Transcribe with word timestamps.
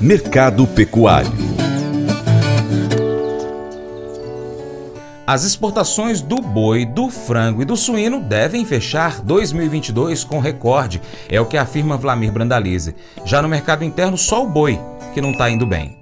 Mercado 0.00 0.66
Pecuário 0.66 1.50
As 5.30 5.44
exportações 5.44 6.20
do 6.20 6.42
boi, 6.42 6.84
do 6.84 7.08
frango 7.08 7.62
e 7.62 7.64
do 7.64 7.76
suíno 7.76 8.20
devem 8.20 8.64
fechar 8.64 9.20
2022 9.20 10.24
com 10.24 10.40
recorde, 10.40 11.00
é 11.28 11.40
o 11.40 11.46
que 11.46 11.56
afirma 11.56 11.96
Vlamir 11.96 12.32
Brandalize. 12.32 12.96
Já 13.24 13.40
no 13.40 13.48
mercado 13.48 13.84
interno, 13.84 14.18
só 14.18 14.42
o 14.42 14.48
boi 14.48 14.76
que 15.14 15.20
não 15.20 15.30
está 15.30 15.48
indo 15.48 15.64
bem. 15.64 15.96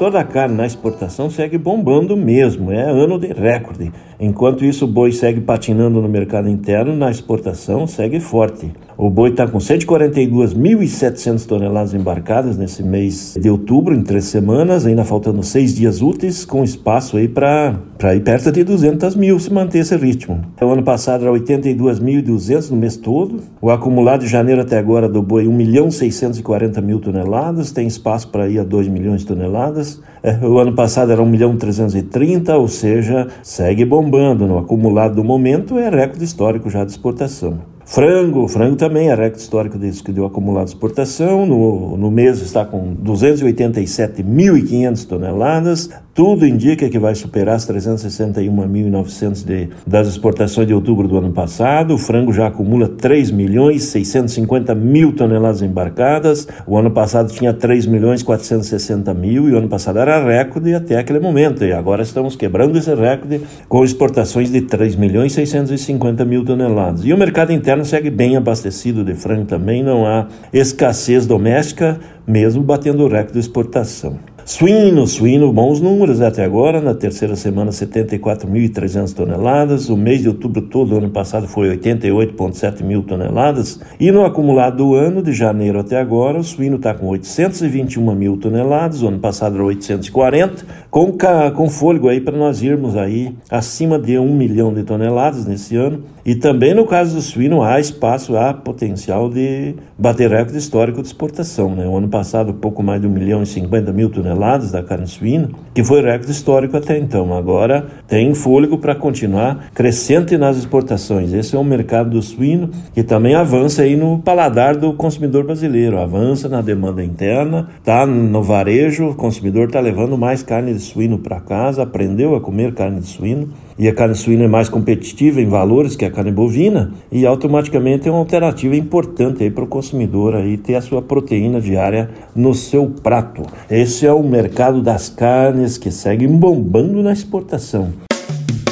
Toda 0.00 0.18
a 0.18 0.24
carne 0.24 0.56
na 0.56 0.66
exportação 0.66 1.30
segue 1.30 1.56
bombando 1.56 2.16
mesmo, 2.16 2.72
é 2.72 2.82
ano 2.82 3.20
de 3.20 3.28
recorde. 3.28 3.92
Enquanto 4.18 4.64
isso, 4.64 4.86
o 4.86 4.88
boi 4.88 5.12
segue 5.12 5.40
patinando 5.40 6.00
no 6.00 6.08
mercado 6.08 6.48
interno, 6.48 6.96
na 6.96 7.10
exportação 7.10 7.86
segue 7.86 8.18
forte. 8.18 8.72
O 8.98 9.10
boi 9.10 9.28
está 9.28 9.46
com 9.46 9.58
142.700 9.58 11.44
toneladas 11.46 11.92
embarcadas 11.92 12.56
nesse 12.56 12.82
mês 12.82 13.36
de 13.38 13.50
outubro, 13.50 13.94
em 13.94 14.02
três 14.02 14.24
semanas, 14.24 14.86
ainda 14.86 15.04
faltando 15.04 15.42
seis 15.42 15.74
dias 15.74 16.00
úteis, 16.00 16.46
com 16.46 16.64
espaço 16.64 17.18
aí 17.18 17.28
para 17.28 17.76
ir 18.14 18.20
perto 18.20 18.50
de 18.50 18.64
200 18.64 19.14
mil 19.14 19.38
se 19.38 19.52
manter 19.52 19.80
esse 19.80 19.94
ritmo. 19.96 20.40
O 20.58 20.66
ano 20.66 20.82
passado 20.82 21.26
era 21.26 21.38
82.200 21.38 22.70
no 22.70 22.76
mês 22.78 22.96
todo. 22.96 23.40
O 23.60 23.70
acumulado 23.70 24.20
de 24.20 24.28
janeiro 24.28 24.62
até 24.62 24.78
agora 24.78 25.10
do 25.10 25.20
boi 25.20 25.46
1 25.46 25.52
milhão 25.52 25.90
640 25.90 26.80
mil 26.80 26.98
toneladas, 26.98 27.72
tem 27.72 27.86
espaço 27.86 28.28
para 28.28 28.48
ir 28.48 28.58
a 28.58 28.64
2 28.64 28.88
milhões 28.88 29.20
de 29.20 29.26
toneladas. 29.26 30.00
É, 30.22 30.44
o 30.44 30.58
ano 30.58 30.72
passado 30.72 31.12
era 31.12 31.22
1 31.22 31.26
milhão 31.26 31.56
330, 31.56 32.56
ou 32.56 32.66
seja, 32.66 33.28
segue 33.42 33.84
bombando. 34.06 34.46
No 34.46 34.58
acumulado 34.58 35.16
do 35.16 35.24
momento 35.24 35.78
é 35.78 35.90
recorde 35.90 36.24
histórico 36.24 36.70
já 36.70 36.84
de 36.84 36.92
exportação. 36.92 37.58
Frango, 37.84 38.48
frango 38.48 38.76
também 38.76 39.08
é 39.08 39.14
recorde 39.14 39.42
histórico 39.42 39.76
desde 39.78 40.02
que 40.02 40.12
deu 40.12 40.24
acumulado 40.24 40.66
de 40.66 40.70
exportação. 40.70 41.44
No, 41.44 41.96
no 41.96 42.10
mês 42.10 42.40
está 42.40 42.64
com 42.64 42.96
287.500 42.96 45.06
toneladas. 45.06 45.90
Tudo 46.16 46.44
indica 46.46 46.88
que 46.88 46.98
vai 46.98 47.14
superar 47.14 47.56
as 47.56 47.68
361.900 47.68 49.68
das 49.86 50.08
exportações 50.08 50.66
de 50.66 50.72
outubro 50.72 51.06
do 51.06 51.18
ano 51.18 51.30
passado. 51.30 51.92
O 51.92 51.98
frango 51.98 52.32
já 52.32 52.46
acumula 52.46 52.88
3 52.88 53.30
milhões 53.30 53.84
650 53.84 54.74
mil 54.74 55.12
toneladas 55.12 55.60
embarcadas. 55.60 56.48
O 56.66 56.78
ano 56.78 56.90
passado 56.90 57.30
tinha 57.30 57.52
3 57.52 57.84
milhões 57.84 58.22
460 58.22 59.12
mil 59.12 59.46
e 59.46 59.52
o 59.52 59.58
ano 59.58 59.68
passado 59.68 59.98
era 59.98 60.24
recorde 60.24 60.72
até 60.72 60.98
aquele 60.98 61.20
momento. 61.20 61.62
E 61.62 61.74
agora 61.74 62.02
estamos 62.02 62.34
quebrando 62.34 62.78
esse 62.78 62.94
recorde 62.94 63.42
com 63.68 63.84
exportações 63.84 64.50
de 64.50 64.62
3 64.62 64.96
milhões 64.96 65.34
650 65.34 66.24
mil 66.24 66.46
toneladas. 66.46 67.04
E 67.04 67.12
o 67.12 67.18
mercado 67.18 67.52
interno 67.52 67.84
segue 67.84 68.08
bem 68.08 68.38
abastecido 68.38 69.04
de 69.04 69.14
frango 69.14 69.44
também, 69.44 69.82
não 69.82 70.06
há 70.06 70.28
escassez 70.50 71.26
doméstica, 71.26 72.00
mesmo 72.26 72.62
batendo 72.62 73.04
o 73.04 73.06
recorde 73.06 73.34
de 73.34 73.40
exportação. 73.40 74.18
Suíno, 74.48 75.08
suíno, 75.08 75.52
bons 75.52 75.80
números 75.80 76.20
até 76.20 76.44
agora. 76.44 76.80
Na 76.80 76.94
terceira 76.94 77.34
semana, 77.34 77.72
74.300 77.72 79.12
toneladas. 79.12 79.88
O 79.88 79.96
mês 79.96 80.22
de 80.22 80.28
outubro 80.28 80.62
todo, 80.62 80.96
ano 80.96 81.10
passado, 81.10 81.48
foi 81.48 81.76
88,7 81.76 82.84
mil 82.84 83.02
toneladas. 83.02 83.80
E 83.98 84.12
no 84.12 84.24
acumulado 84.24 84.76
do 84.76 84.94
ano, 84.94 85.20
de 85.20 85.32
janeiro 85.32 85.80
até 85.80 85.98
agora, 85.98 86.38
o 86.38 86.44
suíno 86.44 86.76
está 86.76 86.94
com 86.94 87.08
821 87.08 88.14
mil 88.14 88.36
toneladas. 88.36 89.02
O 89.02 89.08
ano 89.08 89.18
passado 89.18 89.56
era 89.56 89.64
840, 89.64 90.64
com, 90.90 91.12
com 91.52 91.68
fôlego 91.68 92.08
aí 92.08 92.20
para 92.20 92.38
nós 92.38 92.62
irmos 92.62 92.96
aí 92.96 93.34
acima 93.50 93.98
de 93.98 94.16
1 94.16 94.32
milhão 94.32 94.72
de 94.72 94.84
toneladas 94.84 95.44
nesse 95.44 95.74
ano. 95.74 96.04
E 96.24 96.36
também 96.36 96.72
no 96.72 96.86
caso 96.86 97.16
do 97.16 97.20
suíno 97.20 97.62
há 97.62 97.80
espaço, 97.80 98.36
há 98.36 98.54
potencial 98.54 99.28
de 99.28 99.74
bater 99.98 100.30
recorde 100.30 100.56
histórico 100.56 101.02
de 101.02 101.08
exportação. 101.08 101.74
Né? 101.74 101.84
O 101.84 101.96
ano 101.96 102.08
passado, 102.08 102.54
pouco 102.54 102.80
mais 102.80 103.00
de 103.00 103.08
1 103.08 103.10
milhão 103.10 103.42
e 103.42 103.46
50 103.46 103.92
mil 103.92 104.08
toneladas 104.08 104.35
da 104.36 104.82
carne 104.82 105.06
suína, 105.06 105.48
que 105.74 105.82
foi 105.82 106.02
recorde 106.02 106.30
histórico 106.30 106.76
até 106.76 106.98
então. 106.98 107.36
Agora 107.36 107.86
tem 108.06 108.34
fôlego 108.34 108.78
para 108.78 108.94
continuar 108.94 109.70
crescente 109.74 110.36
nas 110.36 110.56
exportações. 110.56 111.32
Esse 111.32 111.56
é 111.56 111.58
o 111.58 111.64
mercado 111.64 112.10
do 112.10 112.22
suíno 112.22 112.70
que 112.94 113.02
também 113.02 113.34
avança 113.34 113.82
aí 113.82 113.96
no 113.96 114.18
paladar 114.18 114.76
do 114.76 114.92
consumidor 114.92 115.44
brasileiro, 115.44 115.98
avança 115.98 116.48
na 116.48 116.60
demanda 116.60 117.02
interna, 117.02 117.68
tá 117.84 118.06
no 118.06 118.42
varejo, 118.42 119.08
o 119.08 119.14
consumidor 119.14 119.68
está 119.68 119.80
levando 119.80 120.16
mais 120.16 120.42
carne 120.42 120.72
de 120.72 120.80
suíno 120.80 121.18
para 121.18 121.40
casa, 121.40 121.82
aprendeu 121.82 122.34
a 122.34 122.40
comer 122.40 122.74
carne 122.74 123.00
de 123.00 123.06
suíno 123.06 123.48
e 123.78 123.88
a 123.88 123.94
carne 123.94 124.14
suína 124.14 124.44
é 124.44 124.48
mais 124.48 124.68
competitiva 124.68 125.40
em 125.40 125.48
valores 125.48 125.96
que 125.96 126.04
a 126.04 126.10
carne 126.10 126.30
bovina 126.30 126.92
e 127.10 127.26
automaticamente 127.26 128.08
é 128.08 128.10
uma 128.10 128.20
alternativa 128.20 128.74
importante 128.76 129.48
para 129.50 129.64
o 129.64 129.68
consumidor 129.68 130.34
aí 130.34 130.56
ter 130.56 130.76
a 130.76 130.80
sua 130.80 131.02
proteína 131.02 131.60
diária 131.60 132.10
no 132.34 132.54
seu 132.54 132.86
prato. 133.02 133.42
Esse 133.70 134.06
é 134.06 134.12
o 134.12 134.22
mercado 134.22 134.82
das 134.82 135.08
carnes 135.08 135.76
que 135.76 135.90
segue 135.90 136.26
bombando 136.26 137.02
na 137.02 137.12
exportação. 137.12 138.06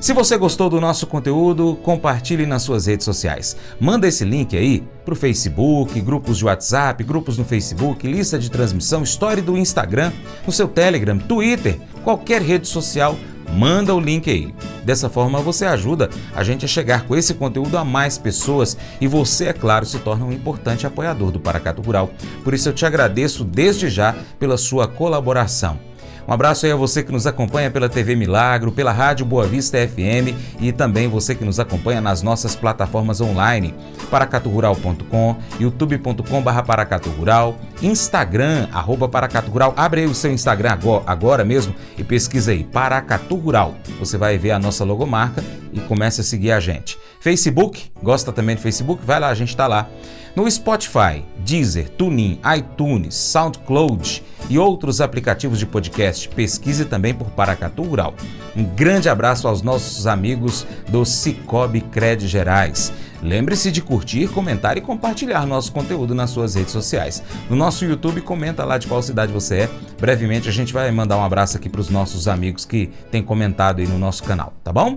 Se 0.00 0.14
você 0.14 0.38
gostou 0.38 0.70
do 0.70 0.80
nosso 0.80 1.06
conteúdo, 1.06 1.78
compartilhe 1.82 2.46
nas 2.46 2.62
suas 2.62 2.86
redes 2.86 3.04
sociais. 3.04 3.54
Manda 3.78 4.08
esse 4.08 4.24
link 4.24 4.56
aí 4.56 4.82
para 5.04 5.12
o 5.12 5.16
Facebook, 5.16 6.00
grupos 6.00 6.38
de 6.38 6.46
WhatsApp, 6.46 7.04
grupos 7.04 7.36
no 7.36 7.44
Facebook, 7.44 8.06
lista 8.06 8.38
de 8.38 8.50
transmissão, 8.50 9.02
história 9.02 9.42
do 9.42 9.58
Instagram, 9.58 10.10
no 10.46 10.52
seu 10.52 10.66
Telegram, 10.66 11.18
Twitter, 11.18 11.78
qualquer 12.02 12.40
rede 12.40 12.66
social, 12.66 13.14
manda 13.52 13.94
o 13.94 14.00
link 14.00 14.30
aí. 14.30 14.54
Dessa 14.86 15.10
forma 15.10 15.38
você 15.40 15.66
ajuda 15.66 16.08
a 16.34 16.42
gente 16.42 16.64
a 16.64 16.68
chegar 16.68 17.06
com 17.06 17.14
esse 17.14 17.34
conteúdo 17.34 17.76
a 17.76 17.84
mais 17.84 18.16
pessoas 18.16 18.78
e 19.02 19.06
você, 19.06 19.48
é 19.48 19.52
claro, 19.52 19.84
se 19.84 19.98
torna 19.98 20.24
um 20.24 20.32
importante 20.32 20.86
apoiador 20.86 21.30
do 21.30 21.38
Paracato 21.38 21.82
Rural. 21.82 22.10
Por 22.42 22.54
isso 22.54 22.70
eu 22.70 22.72
te 22.72 22.86
agradeço 22.86 23.44
desde 23.44 23.90
já 23.90 24.16
pela 24.38 24.56
sua 24.56 24.88
colaboração. 24.88 25.89
Um 26.30 26.32
abraço 26.32 26.64
aí 26.64 26.70
a 26.70 26.76
você 26.76 27.02
que 27.02 27.10
nos 27.10 27.26
acompanha 27.26 27.72
pela 27.72 27.88
TV 27.88 28.14
Milagro, 28.14 28.70
pela 28.70 28.92
Rádio 28.92 29.26
Boa 29.26 29.48
Vista 29.48 29.76
FM 29.78 30.32
e 30.60 30.70
também 30.70 31.08
você 31.08 31.34
que 31.34 31.44
nos 31.44 31.58
acompanha 31.58 32.00
nas 32.00 32.22
nossas 32.22 32.54
plataformas 32.54 33.20
online, 33.20 33.74
paracaturural.com, 34.12 35.36
youtube.com.br 35.58 36.62
paracaturural, 36.64 37.58
Instagram, 37.82 38.68
arroba 38.72 39.08
paracaturural. 39.08 39.74
Abre 39.76 40.02
aí 40.02 40.06
o 40.06 40.14
seu 40.14 40.30
Instagram 40.30 40.70
agora, 40.70 41.02
agora 41.04 41.44
mesmo 41.44 41.74
e 41.98 42.04
pesquisa 42.04 42.52
aí, 42.52 42.62
Paracatu 42.62 43.34
Rural. 43.34 43.74
Você 43.98 44.16
vai 44.16 44.38
ver 44.38 44.52
a 44.52 44.58
nossa 44.60 44.84
logomarca 44.84 45.42
e 45.72 45.80
comece 45.80 46.20
a 46.20 46.24
seguir 46.24 46.52
a 46.52 46.60
gente. 46.60 46.98
Facebook, 47.20 47.90
gosta 48.02 48.32
também 48.32 48.56
do 48.56 48.62
Facebook? 48.62 49.04
Vai 49.04 49.20
lá, 49.20 49.28
a 49.28 49.34
gente 49.34 49.50
está 49.50 49.66
lá. 49.66 49.88
No 50.34 50.48
Spotify, 50.48 51.24
Deezer, 51.44 51.88
TuneIn, 51.90 52.38
iTunes, 52.56 53.14
SoundCloud 53.16 54.22
e 54.48 54.58
outros 54.58 55.00
aplicativos 55.00 55.58
de 55.58 55.66
podcast, 55.66 56.28
pesquise 56.28 56.84
também 56.84 57.12
por 57.12 57.30
Paracatu 57.30 57.82
Rural. 57.82 58.14
Um 58.56 58.64
grande 58.64 59.08
abraço 59.08 59.48
aos 59.48 59.60
nossos 59.60 60.06
amigos 60.06 60.66
do 60.88 61.04
Cicobi 61.04 61.80
Cred 61.80 62.28
Gerais. 62.28 62.92
Lembre-se 63.22 63.70
de 63.70 63.82
curtir, 63.82 64.28
comentar 64.28 64.78
e 64.78 64.80
compartilhar 64.80 65.44
nosso 65.46 65.72
conteúdo 65.72 66.14
nas 66.14 66.30
suas 66.30 66.54
redes 66.54 66.72
sociais. 66.72 67.22
No 67.50 67.56
nosso 67.56 67.84
YouTube, 67.84 68.20
comenta 68.22 68.64
lá 68.64 68.78
de 68.78 68.86
qual 68.86 69.02
cidade 69.02 69.32
você 69.32 69.56
é. 69.56 69.70
Brevemente 70.00 70.48
a 70.48 70.52
gente 70.52 70.72
vai 70.72 70.90
mandar 70.90 71.18
um 71.18 71.24
abraço 71.24 71.56
aqui 71.56 71.68
para 71.68 71.80
os 71.80 71.90
nossos 71.90 72.28
amigos 72.28 72.64
que 72.64 72.86
têm 73.10 73.22
comentado 73.22 73.80
aí 73.80 73.86
no 73.86 73.98
nosso 73.98 74.22
canal, 74.22 74.54
tá 74.64 74.72
bom? 74.72 74.96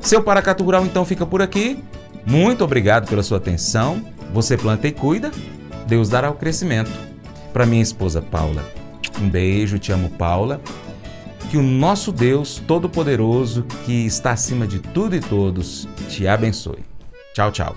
Seu 0.00 0.22
Paracatu 0.22 0.64
Rural 0.64 0.84
então 0.84 1.04
fica 1.04 1.26
por 1.26 1.42
aqui. 1.42 1.82
Muito 2.24 2.64
obrigado 2.64 3.08
pela 3.08 3.22
sua 3.22 3.38
atenção. 3.38 4.02
Você 4.32 4.56
planta 4.56 4.86
e 4.86 4.92
cuida, 4.92 5.30
Deus 5.86 6.08
dará 6.08 6.30
o 6.30 6.34
crescimento. 6.34 6.90
Para 7.52 7.66
minha 7.66 7.82
esposa 7.82 8.20
Paula, 8.20 8.62
um 9.20 9.28
beijo, 9.28 9.78
te 9.78 9.92
amo, 9.92 10.10
Paula. 10.10 10.60
Que 11.50 11.56
o 11.56 11.62
nosso 11.62 12.12
Deus 12.12 12.62
Todo-Poderoso, 12.66 13.64
que 13.86 14.04
está 14.04 14.32
acima 14.32 14.66
de 14.66 14.80
tudo 14.80 15.16
e 15.16 15.20
todos, 15.20 15.88
te 16.08 16.28
abençoe. 16.28 16.84
Tchau, 17.32 17.50
tchau. 17.50 17.76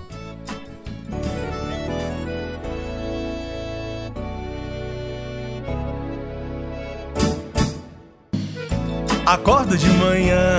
Acordo 9.24 9.78
de 9.78 9.88
manhã 9.88 10.58